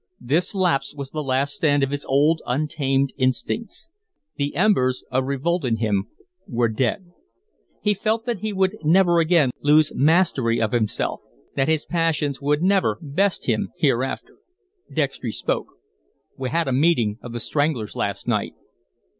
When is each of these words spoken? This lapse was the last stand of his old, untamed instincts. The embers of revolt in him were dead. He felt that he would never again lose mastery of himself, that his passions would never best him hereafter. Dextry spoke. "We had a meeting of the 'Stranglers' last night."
This 0.19 0.55
lapse 0.55 0.95
was 0.95 1.11
the 1.11 1.21
last 1.23 1.53
stand 1.53 1.83
of 1.83 1.91
his 1.91 2.05
old, 2.05 2.41
untamed 2.47 3.13
instincts. 3.17 3.87
The 4.35 4.55
embers 4.55 5.03
of 5.11 5.25
revolt 5.27 5.63
in 5.63 5.75
him 5.75 6.07
were 6.47 6.69
dead. 6.69 7.11
He 7.83 7.93
felt 7.93 8.25
that 8.25 8.39
he 8.39 8.51
would 8.51 8.77
never 8.83 9.19
again 9.19 9.51
lose 9.61 9.93
mastery 9.93 10.59
of 10.59 10.71
himself, 10.71 11.21
that 11.55 11.67
his 11.67 11.85
passions 11.85 12.41
would 12.41 12.63
never 12.63 12.97
best 12.99 13.45
him 13.45 13.69
hereafter. 13.77 14.37
Dextry 14.91 15.31
spoke. 15.31 15.67
"We 16.35 16.49
had 16.49 16.67
a 16.67 16.73
meeting 16.73 17.19
of 17.21 17.31
the 17.31 17.39
'Stranglers' 17.39 17.95
last 17.95 18.27
night." 18.27 18.53